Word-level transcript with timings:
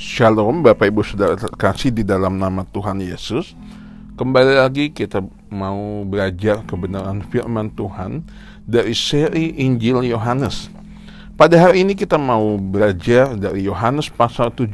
Shalom 0.00 0.64
Bapak 0.64 0.88
Ibu 0.88 1.04
Saudara 1.04 1.36
terkasih 1.36 1.92
di 1.92 2.00
dalam 2.00 2.40
nama 2.40 2.64
Tuhan 2.64 3.04
Yesus. 3.04 3.52
Kembali 4.16 4.56
lagi 4.56 4.88
kita 4.88 5.20
mau 5.52 6.08
belajar 6.08 6.64
kebenaran 6.64 7.20
firman 7.28 7.68
Tuhan 7.76 8.24
dari 8.64 8.96
seri 8.96 9.52
Injil 9.60 10.00
Yohanes. 10.08 10.72
Pada 11.36 11.60
hari 11.60 11.84
ini 11.84 11.92
kita 11.92 12.16
mau 12.16 12.56
belajar 12.56 13.36
dari 13.36 13.68
Yohanes 13.68 14.08
pasal 14.08 14.48
17 14.56 14.72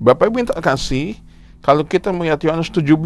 Bapak 0.00 0.24
Ibu 0.24 0.40
yang 0.40 0.48
terkasih 0.56 1.20
Kalau 1.60 1.84
kita 1.84 2.16
melihat 2.16 2.40
Yohanes 2.48 2.72
17 2.72 2.96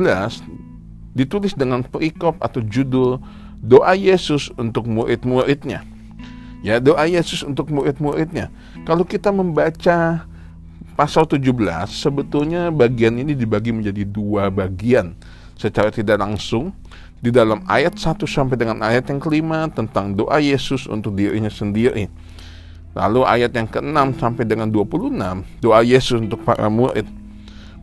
Ditulis 1.18 1.59
dengan 1.59 1.82
perikop 1.82 2.39
atau 2.39 2.62
judul 2.62 3.18
Doa 3.59 3.98
Yesus 3.98 4.55
untuk 4.55 4.87
murid-muridnya. 4.87 5.82
Ya 6.62 6.79
doa 6.79 7.11
Yesus 7.11 7.43
untuk 7.43 7.75
murid-muridnya. 7.75 8.55
Kalau 8.87 9.03
kita 9.03 9.34
membaca 9.34 10.23
pasal 10.96 11.28
17 11.28 11.52
sebetulnya 11.92 12.73
bagian 12.73 13.20
ini 13.20 13.36
dibagi 13.36 13.70
menjadi 13.70 14.02
dua 14.09 14.48
bagian 14.48 15.12
secara 15.56 15.92
tidak 15.92 16.16
langsung 16.20 16.72
di 17.20 17.32
dalam 17.32 17.64
ayat 17.64 17.96
1 17.96 18.20
sampai 18.28 18.56
dengan 18.60 18.84
ayat 18.84 19.09
yang 19.09 19.20
kelima 19.20 19.69
tentang 19.72 20.12
doa 20.12 20.36
Yesus 20.36 20.84
untuk 20.84 21.16
dirinya 21.16 21.48
sendiri. 21.48 22.12
Lalu 22.96 23.20
ayat 23.28 23.52
yang 23.52 23.69
ke-6 23.69 24.20
sampai 24.20 24.45
dengan 24.48 24.69
26 24.72 25.20
doa 25.60 25.80
Yesus 25.84 26.16
untuk 26.16 26.45
para 26.45 26.69
murid. 26.69 27.05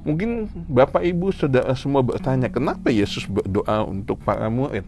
Mungkin 0.04 0.50
Bapak 0.70 1.06
Ibu 1.06 1.34
Saudara 1.34 1.74
semua 1.78 2.02
bertanya 2.02 2.50
kenapa 2.50 2.90
Yesus 2.90 3.30
berdoa 3.30 3.86
untuk 3.86 4.22
para 4.22 4.50
murid? 4.50 4.86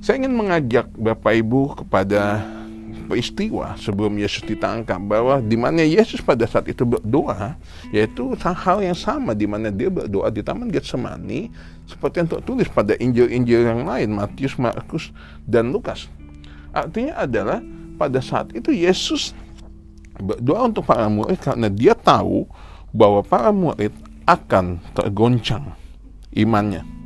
Saya 0.00 0.20
ingin 0.20 0.32
mengajak 0.32 0.88
Bapak 0.96 1.32
Ibu 1.36 1.84
kepada 1.84 2.44
peristiwa 3.10 3.74
sebelum 3.74 4.14
Yesus 4.14 4.46
ditangkap 4.46 5.02
bahwa 5.02 5.42
di 5.42 5.58
mana 5.58 5.82
Yesus 5.82 6.22
pada 6.22 6.46
saat 6.46 6.70
itu 6.70 6.86
berdoa 6.86 7.58
yaitu 7.90 8.30
hal 8.38 8.78
yang 8.78 8.94
sama 8.94 9.34
di 9.34 9.50
mana 9.50 9.74
dia 9.74 9.90
berdoa 9.90 10.30
di 10.30 10.46
Taman 10.46 10.70
Getsemani 10.70 11.50
seperti 11.90 12.22
yang 12.22 12.30
tertulis 12.30 12.70
pada 12.70 12.94
Injil-Injil 12.94 13.66
yang 13.66 13.82
lain 13.82 14.14
Matius, 14.14 14.54
Markus 14.54 15.10
dan 15.42 15.74
Lukas. 15.74 16.06
Artinya 16.70 17.26
adalah 17.26 17.58
pada 17.98 18.22
saat 18.22 18.54
itu 18.54 18.70
Yesus 18.70 19.34
berdoa 20.22 20.70
untuk 20.70 20.86
para 20.86 21.10
murid 21.10 21.42
karena 21.42 21.66
dia 21.66 21.98
tahu 21.98 22.46
bahwa 22.94 23.26
para 23.26 23.50
murid 23.50 23.90
akan 24.22 24.78
tergoncang 24.94 25.74
imannya. 26.30 26.99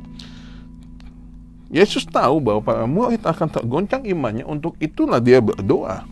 Yesus 1.75 2.07
tahu 2.07 2.39
bahwa 2.39 2.63
para 2.63 2.87
murid 2.87 3.19
akan 3.27 3.51
tergoncang 3.51 4.07
imannya, 4.07 4.47
untuk 4.47 4.79
itulah 4.79 5.19
dia 5.19 5.43
berdoa. 5.43 6.07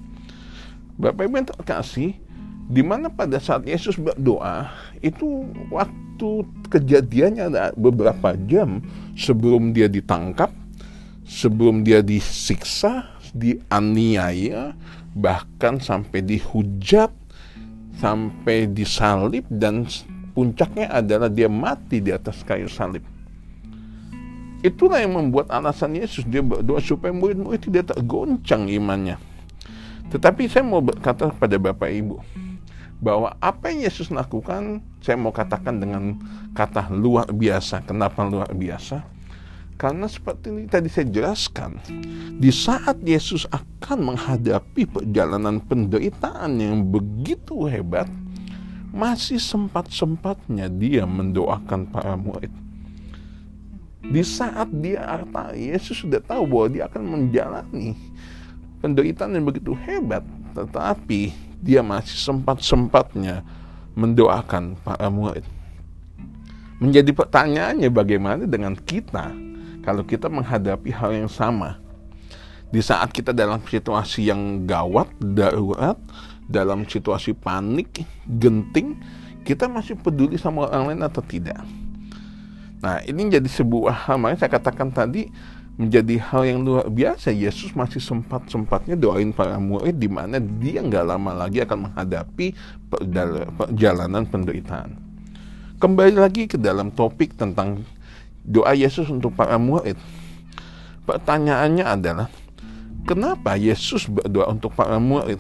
Bapak 0.99 1.23
Ibu 1.23 1.39
yang 1.39 1.47
terkasih, 1.55 2.19
di 2.67 2.83
mana 2.83 3.07
pada 3.07 3.39
saat 3.39 3.63
Yesus 3.63 3.95
berdoa, 3.95 4.67
itu 4.99 5.47
waktu 5.71 6.43
kejadiannya 6.67 7.43
ada 7.47 7.71
beberapa 7.79 8.35
jam 8.43 8.83
sebelum 9.15 9.71
dia 9.71 9.87
ditangkap, 9.87 10.51
sebelum 11.23 11.87
dia 11.87 12.03
disiksa, 12.03 13.07
dianiaya, 13.31 14.75
bahkan 15.15 15.79
sampai 15.79 16.27
dihujat, 16.27 17.15
sampai 18.03 18.67
disalib, 18.67 19.47
dan 19.47 19.87
puncaknya 20.35 20.91
adalah 20.91 21.31
dia 21.31 21.47
mati 21.47 22.03
di 22.03 22.11
atas 22.11 22.43
kayu 22.43 22.67
salib. 22.67 23.12
Itulah 24.63 25.03
yang 25.03 25.19
membuat 25.19 25.51
alasan 25.51 25.99
Yesus 25.99 26.23
dia 26.23 26.39
berdoa 26.39 26.79
supaya 26.79 27.11
murid-murid 27.11 27.67
tidak 27.67 27.91
tergoncang 27.91 28.71
imannya. 28.71 29.19
Tetapi 30.07 30.47
saya 30.47 30.63
mau 30.63 30.79
berkata 30.79 31.27
kepada 31.35 31.59
Bapak 31.59 31.91
Ibu 31.91 32.23
bahwa 33.03 33.35
apa 33.43 33.75
yang 33.75 33.83
Yesus 33.83 34.07
lakukan 34.07 34.79
saya 35.03 35.19
mau 35.19 35.35
katakan 35.35 35.83
dengan 35.83 36.15
kata 36.55 36.87
luar 36.95 37.27
biasa. 37.35 37.83
Kenapa 37.83 38.23
luar 38.23 38.55
biasa? 38.55 39.03
Karena 39.75 40.07
seperti 40.07 40.47
ini 40.55 40.71
tadi 40.71 40.87
saya 40.87 41.11
jelaskan, 41.11 41.83
di 42.39 42.47
saat 42.47 43.03
Yesus 43.03 43.43
akan 43.51 44.15
menghadapi 44.15 44.87
perjalanan 44.87 45.59
penderitaan 45.59 46.55
yang 46.55 46.87
begitu 46.87 47.67
hebat, 47.67 48.07
masih 48.95 49.43
sempat-sempatnya 49.43 50.71
dia 50.71 51.03
mendoakan 51.03 51.91
para 51.91 52.15
murid 52.15 52.62
di 54.03 54.21
saat 54.21 54.67
dia 54.69 55.15
Yesus 55.55 56.03
sudah 56.03 56.19
tahu 56.19 56.43
bahwa 56.43 56.67
dia 56.67 56.83
akan 56.91 57.03
menjalani 57.07 57.95
penderitaan 58.83 59.31
yang 59.39 59.47
begitu 59.47 59.71
hebat, 59.87 60.27
tetapi 60.51 61.31
dia 61.63 61.79
masih 61.79 62.19
sempat-sempatnya 62.19 63.47
mendoakan 63.95 64.75
para 64.83 65.07
murid. 65.07 65.47
Menjadi 66.83 67.15
pertanyaannya 67.15 67.87
bagaimana 67.87 68.43
dengan 68.43 68.75
kita 68.75 69.31
kalau 69.87 70.03
kita 70.03 70.27
menghadapi 70.27 70.91
hal 70.91 71.15
yang 71.15 71.31
sama. 71.31 71.79
Di 72.73 72.81
saat 72.83 73.13
kita 73.13 73.31
dalam 73.31 73.61
situasi 73.63 74.27
yang 74.27 74.65
gawat, 74.67 75.07
darurat, 75.21 75.95
dalam 76.49 76.83
situasi 76.83 77.31
panik, 77.37 78.03
genting, 78.27 78.97
kita 79.47 79.69
masih 79.69 79.95
peduli 79.95 80.35
sama 80.35 80.67
orang 80.67 80.91
lain 80.91 81.05
atau 81.05 81.21
tidak? 81.21 81.61
Nah, 82.83 82.99
ini 83.07 83.31
jadi 83.31 83.47
sebuah 83.47 83.95
hal, 83.95 84.19
makanya 84.19 84.43
saya 84.43 84.51
katakan 84.59 84.91
tadi 84.91 85.31
menjadi 85.79 86.19
hal 86.19 86.43
yang 86.43 86.59
luar 86.67 86.91
biasa. 86.91 87.31
Yesus 87.31 87.71
masih 87.71 88.03
sempat-sempatnya 88.03 88.99
doain 88.99 89.31
para 89.31 89.55
murid 89.55 89.95
di 89.95 90.11
mana 90.11 90.37
dia 90.37 90.83
nggak 90.83 91.05
lama 91.07 91.31
lagi 91.31 91.63
akan 91.63 91.87
menghadapi 91.87 92.51
perjalanan 92.91 94.27
penderitaan. 94.27 94.99
Kembali 95.79 96.15
lagi 96.19 96.43
ke 96.51 96.59
dalam 96.59 96.91
topik 96.91 97.39
tentang 97.39 97.87
doa 98.43 98.75
Yesus 98.75 99.07
untuk 99.07 99.31
para 99.31 99.55
murid. 99.55 99.95
Pertanyaannya 101.07 101.87
adalah, 101.87 102.27
kenapa 103.07 103.55
Yesus 103.55 104.11
berdoa 104.11 104.51
untuk 104.51 104.75
para 104.75 104.99
murid? 104.99 105.39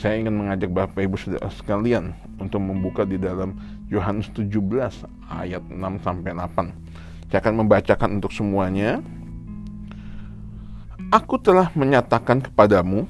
Saya 0.00 0.16
ingin 0.16 0.32
mengajak 0.32 0.72
Bapak 0.72 1.04
Ibu 1.04 1.20
Saudara 1.20 1.52
sekalian 1.52 2.16
untuk 2.40 2.64
membuka 2.64 3.04
di 3.04 3.20
dalam 3.20 3.52
Yohanes 3.92 4.32
17 4.32 4.48
ayat 5.28 5.60
6 5.60 5.76
sampai 6.00 6.32
8. 6.32 7.28
Saya 7.28 7.38
akan 7.44 7.54
membacakan 7.60 8.08
untuk 8.16 8.32
semuanya. 8.32 9.04
Aku 11.12 11.36
telah 11.36 11.68
menyatakan 11.76 12.40
kepadamu 12.40 13.04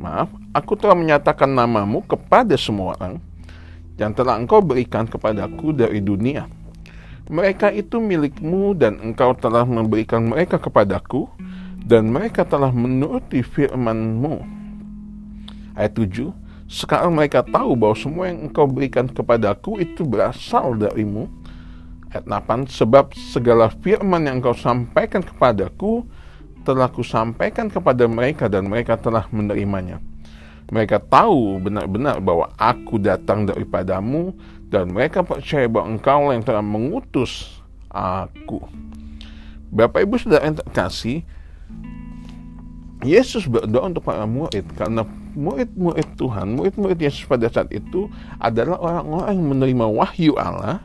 Maaf, 0.00 0.32
aku 0.56 0.80
telah 0.80 0.96
menyatakan 0.96 1.52
namamu 1.52 2.00
kepada 2.00 2.56
semua 2.56 2.96
orang 2.96 3.20
yang 4.00 4.16
telah 4.16 4.40
engkau 4.40 4.64
berikan 4.64 5.04
kepadaku 5.04 5.76
dari 5.76 6.00
dunia. 6.00 6.48
Mereka 7.28 7.68
itu 7.76 8.00
milikmu 8.00 8.72
dan 8.72 8.96
engkau 8.96 9.36
telah 9.36 9.68
memberikan 9.68 10.24
mereka 10.24 10.56
kepadaku 10.56 11.28
dan 11.84 12.08
mereka 12.08 12.48
telah 12.48 12.72
menuruti 12.72 13.44
firmanmu 13.44 14.59
Ayat 15.74 15.94
7, 15.96 16.30
sekarang 16.70 17.14
mereka 17.14 17.42
tahu 17.42 17.74
bahwa 17.74 17.96
semua 17.98 18.30
yang 18.30 18.46
engkau 18.46 18.66
berikan 18.70 19.10
kepadaku 19.10 19.82
itu 19.82 20.06
berasal 20.06 20.78
darimu. 20.78 21.26
Ayat 22.10 22.26
8, 22.26 22.70
sebab 22.70 23.10
segala 23.14 23.70
firman 23.82 24.26
yang 24.26 24.42
engkau 24.42 24.54
sampaikan 24.54 25.22
kepadaku 25.22 26.06
telah 26.62 26.86
kusampaikan 26.92 27.66
kepada 27.66 28.04
mereka 28.06 28.46
dan 28.46 28.68
mereka 28.68 28.94
telah 28.94 29.26
menerimanya. 29.32 29.98
Mereka 30.70 31.02
tahu 31.10 31.58
benar-benar 31.58 32.22
bahwa 32.22 32.46
aku 32.54 33.02
datang 33.02 33.42
daripadamu 33.42 34.30
dan 34.70 34.94
mereka 34.94 35.26
percaya 35.26 35.66
bahwa 35.66 35.98
engkau 35.98 36.30
yang 36.30 36.46
telah 36.46 36.62
mengutus 36.62 37.58
aku. 37.90 38.62
Bapak 39.70 40.06
Ibu 40.06 40.14
Saudara 40.18 40.46
yang 40.46 40.58
terkasih, 40.62 41.26
Yesus 43.02 43.50
berdoa 43.50 43.90
untuk 43.90 44.06
para 44.06 44.22
murid 44.28 44.62
karena 44.78 45.02
murid-murid 45.34 46.18
Tuhan, 46.18 46.54
murid-murid 46.58 46.98
Yesus 46.98 47.26
pada 47.26 47.46
saat 47.50 47.70
itu 47.70 48.10
adalah 48.38 48.78
orang-orang 48.78 49.32
yang 49.36 49.48
menerima 49.52 49.86
wahyu 49.90 50.32
Allah 50.38 50.82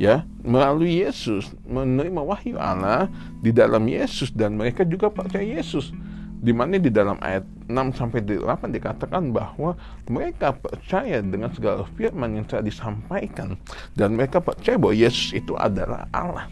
ya 0.00 0.24
melalui 0.40 1.04
Yesus 1.04 1.52
menerima 1.68 2.24
wahyu 2.24 2.56
Allah 2.56 3.12
di 3.44 3.52
dalam 3.52 3.84
Yesus 3.84 4.32
dan 4.32 4.56
mereka 4.56 4.80
juga 4.88 5.12
percaya 5.12 5.44
Yesus 5.44 5.92
di 6.40 6.56
mana 6.56 6.80
di 6.80 6.88
dalam 6.88 7.20
ayat 7.20 7.44
6 7.68 8.00
sampai 8.00 8.24
8 8.24 8.40
dikatakan 8.72 9.28
bahwa 9.28 9.76
mereka 10.08 10.56
percaya 10.56 11.20
dengan 11.20 11.52
segala 11.52 11.84
firman 12.00 12.40
yang 12.40 12.48
telah 12.48 12.64
disampaikan 12.64 13.60
dan 13.92 14.16
mereka 14.16 14.40
percaya 14.40 14.80
bahwa 14.80 14.96
Yesus 14.96 15.36
itu 15.36 15.52
adalah 15.52 16.08
Allah. 16.08 16.48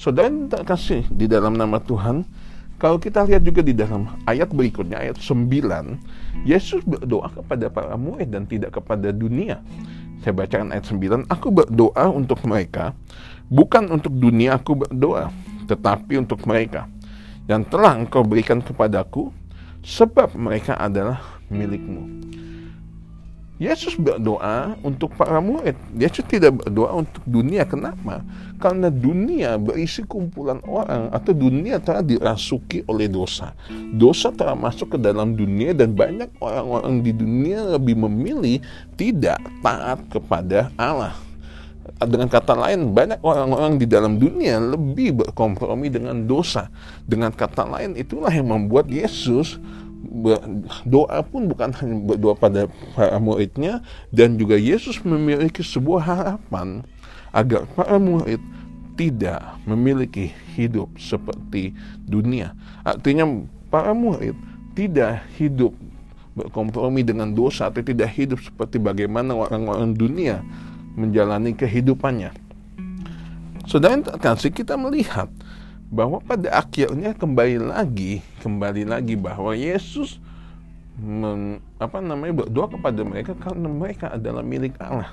Saudara 0.00 0.32
terkasih 0.32 1.04
di 1.12 1.28
dalam 1.28 1.60
nama 1.60 1.76
Tuhan, 1.76 2.24
kalau 2.76 3.00
kita 3.00 3.24
lihat 3.24 3.40
juga 3.40 3.64
di 3.64 3.72
dalam 3.72 4.04
ayat 4.28 4.52
berikutnya, 4.52 5.00
ayat 5.00 5.16
9, 5.16 6.44
Yesus 6.44 6.84
berdoa 6.84 7.32
kepada 7.32 7.72
para 7.72 7.96
murid 7.96 8.28
dan 8.28 8.44
tidak 8.44 8.76
kepada 8.76 9.08
dunia. 9.16 9.64
Saya 10.20 10.36
bacakan 10.36 10.76
ayat 10.76 10.84
9, 10.84 11.24
Aku 11.32 11.48
berdoa 11.48 12.12
untuk 12.12 12.44
mereka, 12.44 12.92
bukan 13.48 13.88
untuk 13.88 14.12
dunia 14.12 14.60
aku 14.60 14.76
berdoa, 14.76 15.32
tetapi 15.64 16.20
untuk 16.20 16.44
mereka. 16.44 16.88
yang 17.46 17.62
telah 17.62 17.94
engkau 17.94 18.26
berikan 18.26 18.58
kepadaku, 18.58 19.30
sebab 19.78 20.34
mereka 20.34 20.74
adalah 20.74 21.22
milikmu. 21.46 22.34
Yesus 23.56 23.96
berdoa 23.96 24.76
untuk 24.84 25.16
para 25.16 25.40
murid. 25.40 25.72
Yesus 25.96 26.28
tidak 26.28 26.60
berdoa 26.60 27.00
untuk 27.00 27.24
dunia. 27.24 27.64
Kenapa? 27.64 28.20
Karena 28.60 28.92
dunia 28.92 29.56
berisi 29.56 30.04
kumpulan 30.04 30.60
orang 30.68 31.08
atau 31.08 31.32
dunia 31.32 31.80
telah 31.80 32.04
dirasuki 32.04 32.84
oleh 32.84 33.08
dosa. 33.08 33.56
Dosa 33.96 34.28
telah 34.28 34.52
masuk 34.52 34.96
ke 34.96 34.98
dalam 35.00 35.32
dunia 35.32 35.72
dan 35.72 35.96
banyak 35.96 36.28
orang-orang 36.36 37.00
di 37.00 37.12
dunia 37.16 37.64
lebih 37.80 37.96
memilih 37.96 38.60
tidak 39.00 39.40
taat 39.64 40.04
kepada 40.12 40.68
Allah. 40.76 41.16
Dengan 41.96 42.28
kata 42.28 42.52
lain, 42.52 42.92
banyak 42.92 43.24
orang-orang 43.24 43.80
di 43.80 43.88
dalam 43.88 44.20
dunia 44.20 44.60
lebih 44.60 45.22
berkompromi 45.24 45.88
dengan 45.88 46.28
dosa. 46.28 46.68
Dengan 47.08 47.32
kata 47.32 47.64
lain, 47.64 47.96
itulah 47.96 48.28
yang 48.28 48.52
membuat 48.52 48.90
Yesus 48.90 49.56
doa 50.86 51.18
pun 51.26 51.50
bukan 51.50 51.72
hanya 51.76 51.96
berdoa 52.02 52.34
pada 52.36 52.70
para 52.94 53.18
muridnya 53.18 53.82
dan 54.14 54.38
juga 54.38 54.56
Yesus 54.56 55.02
memiliki 55.02 55.60
sebuah 55.60 56.02
harapan 56.02 56.86
agar 57.34 57.68
para 57.74 58.00
murid 58.00 58.40
tidak 58.96 59.44
memiliki 59.68 60.32
hidup 60.56 60.88
seperti 60.96 61.76
dunia. 62.08 62.56
Artinya 62.80 63.28
para 63.68 63.92
murid 63.92 64.34
tidak 64.72 65.24
hidup 65.36 65.76
berkompromi 66.36 67.00
dengan 67.00 67.32
dosa 67.32 67.72
atau 67.72 67.80
tidak 67.80 68.12
hidup 68.12 68.40
seperti 68.40 68.76
bagaimana 68.76 69.32
orang-orang 69.32 69.96
dunia 69.96 70.44
menjalani 70.96 71.52
kehidupannya. 71.52 72.32
Kasih 74.20 74.52
kita 74.52 74.78
melihat 74.80 75.28
bahwa 75.86 76.18
pada 76.18 76.50
akhirnya 76.50 77.14
kembali 77.14 77.62
lagi 77.62 78.18
kembali 78.42 78.90
lagi 78.90 79.14
bahwa 79.14 79.54
Yesus 79.54 80.18
men, 80.98 81.62
apa 81.78 82.02
namanya 82.02 82.42
berdoa 82.42 82.66
kepada 82.66 83.00
mereka 83.06 83.32
karena 83.38 83.68
mereka 83.70 84.06
adalah 84.10 84.42
milik 84.42 84.74
Allah. 84.82 85.12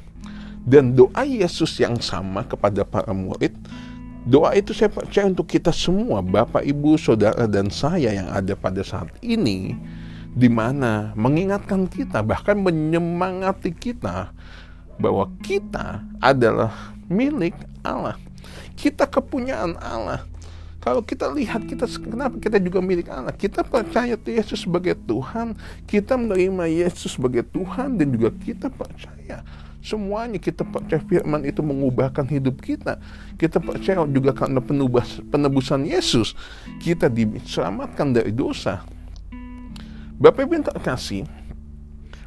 Dan 0.63 0.95
doa 0.95 1.27
Yesus 1.27 1.75
yang 1.75 1.99
sama 1.99 2.47
kepada 2.47 2.87
para 2.87 3.11
murid 3.11 3.51
doa 4.23 4.55
itu 4.55 4.71
saya 4.71 4.87
percaya 4.87 5.27
untuk 5.27 5.43
kita 5.43 5.75
semua 5.75 6.23
Bapak 6.23 6.63
Ibu 6.63 6.95
Saudara 6.95 7.43
dan 7.43 7.67
saya 7.67 8.15
yang 8.15 8.31
ada 8.31 8.55
pada 8.55 8.79
saat 8.79 9.11
ini 9.19 9.75
di 10.33 10.47
mana 10.47 11.11
mengingatkan 11.19 11.85
kita 11.91 12.23
bahkan 12.23 12.55
menyemangati 12.57 13.75
kita 13.75 14.31
bahwa 14.95 15.27
kita 15.43 16.01
adalah 16.23 16.95
milik 17.11 17.53
Allah. 17.83 18.15
Kita 18.79 19.03
kepunyaan 19.05 19.75
Allah 19.77 20.23
kalau 20.83 20.99
kita 20.99 21.31
lihat 21.31 21.63
kita 21.63 21.87
kenapa 21.87 22.35
kita 22.43 22.59
juga 22.59 22.83
milik 22.83 23.07
Allah? 23.07 23.31
Kita 23.31 23.63
percaya 23.63 24.19
Yesus 24.19 24.67
sebagai 24.67 24.99
Tuhan, 25.07 25.55
kita 25.87 26.19
menerima 26.19 26.67
Yesus 26.67 27.15
sebagai 27.15 27.47
Tuhan 27.47 27.95
dan 27.95 28.11
juga 28.11 28.35
kita 28.35 28.67
percaya 28.67 29.47
semuanya 29.79 30.39
kita 30.39 30.63
percaya 30.63 30.99
firman 31.03 31.43
itu 31.47 31.63
mengubahkan 31.63 32.27
hidup 32.27 32.59
kita. 32.59 32.99
Kita 33.39 33.63
percaya 33.63 34.03
juga 34.07 34.35
karena 34.35 34.59
penubas, 34.59 35.23
penebusan 35.31 35.87
Yesus 35.87 36.35
kita 36.83 37.07
diselamatkan 37.07 38.11
dari 38.11 38.35
dosa. 38.35 38.83
Bapak 40.19 40.47
Ibu 40.47 40.67
tak 40.67 40.79
kasih, 40.83 41.27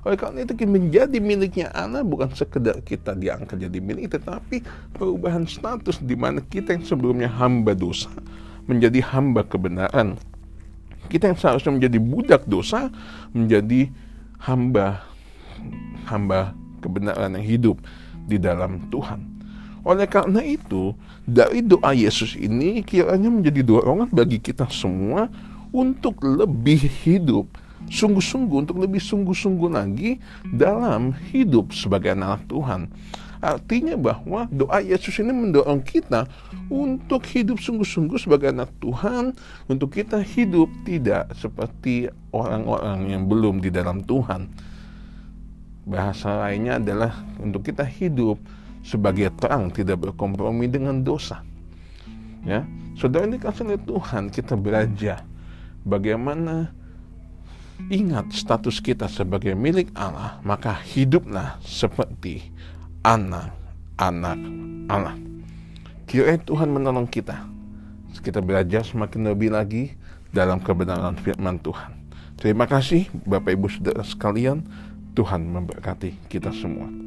oleh 0.07 0.15
karena 0.15 0.47
itu 0.47 0.55
menjadi 0.71 1.19
miliknya 1.19 1.67
Allah 1.75 2.07
bukan 2.07 2.31
sekedar 2.31 2.79
kita 2.87 3.19
diangkat 3.19 3.59
jadi 3.59 3.79
milik, 3.83 4.15
tetapi 4.15 4.63
perubahan 4.95 5.51
status 5.51 5.99
di 5.99 6.15
mana 6.15 6.39
kita 6.47 6.79
yang 6.79 6.87
sebelumnya 6.87 7.27
hamba 7.27 7.75
dosa 7.75 8.15
menjadi 8.71 9.03
hamba 9.03 9.43
kebenaran. 9.43 10.15
Kita 11.11 11.27
yang 11.27 11.35
seharusnya 11.35 11.75
menjadi 11.75 11.99
budak 11.99 12.47
dosa 12.47 12.87
menjadi 13.35 13.91
hamba 14.47 15.03
hamba 16.07 16.55
kebenaran 16.79 17.35
yang 17.35 17.47
hidup 17.47 17.77
di 18.31 18.39
dalam 18.39 18.87
Tuhan. 18.95 19.27
Oleh 19.83 20.07
karena 20.07 20.39
itu, 20.43 20.95
dari 21.27 21.67
doa 21.67 21.91
Yesus 21.91 22.39
ini 22.39 22.87
kiranya 22.87 23.27
menjadi 23.27 23.63
dorongan 23.67 24.11
bagi 24.15 24.39
kita 24.39 24.71
semua 24.71 25.27
untuk 25.75 26.23
lebih 26.23 26.87
hidup 27.03 27.51
sungguh-sungguh 27.87 28.67
untuk 28.67 28.83
lebih 28.83 28.99
sungguh-sungguh 28.99 29.71
lagi 29.71 30.19
dalam 30.43 31.15
hidup 31.31 31.71
sebagai 31.71 32.17
anak 32.17 32.45
Tuhan. 32.51 32.91
Artinya 33.37 33.95
bahwa 34.01 34.49
doa 34.49 34.81
Yesus 34.81 35.21
ini 35.21 35.31
mendorong 35.31 35.85
kita 35.85 36.25
untuk 36.73 37.23
hidup 37.31 37.61
sungguh-sungguh 37.61 38.17
sebagai 38.17 38.51
anak 38.51 38.73
Tuhan, 38.81 39.37
untuk 39.69 39.93
kita 39.95 40.25
hidup 40.25 40.67
tidak 40.89 41.31
seperti 41.37 42.09
orang-orang 42.33 43.13
yang 43.13 43.23
belum 43.29 43.61
di 43.61 43.69
dalam 43.69 44.03
Tuhan. 44.03 44.49
Bahasa 45.87 46.49
lainnya 46.49 46.83
adalah 46.83 47.13
untuk 47.39 47.63
kita 47.63 47.87
hidup 47.87 48.41
sebagai 48.83 49.31
terang, 49.39 49.71
tidak 49.71 50.03
berkompromi 50.03 50.67
dengan 50.67 51.05
dosa. 51.05 51.45
Ya, 52.47 52.63
saudara 52.95 53.27
ini 53.27 53.43
kasih 53.43 53.79
Tuhan 53.83 54.31
kita 54.31 54.55
belajar 54.55 55.27
bagaimana 55.83 56.71
ingat 57.89 58.33
status 58.33 58.83
kita 58.83 59.07
sebagai 59.07 59.53
milik 59.55 59.93
Allah, 59.95 60.41
maka 60.43 60.75
hiduplah 60.75 61.61
seperti 61.63 62.51
anak-anak 63.07 64.39
Allah. 64.91 65.17
Kiranya 66.07 66.43
Tuhan 66.43 66.71
menolong 66.71 67.07
kita. 67.07 67.47
Kita 68.17 68.43
belajar 68.43 68.83
semakin 68.83 69.31
lebih 69.31 69.55
lagi 69.55 69.95
dalam 70.35 70.59
kebenaran 70.59 71.15
firman 71.21 71.63
Tuhan. 71.63 71.95
Terima 72.37 72.67
kasih 72.67 73.07
Bapak 73.25 73.55
Ibu 73.55 73.67
Saudara 73.71 74.03
sekalian. 74.03 74.67
Tuhan 75.17 75.49
memberkati 75.49 76.29
kita 76.29 76.53
semua. 76.53 77.06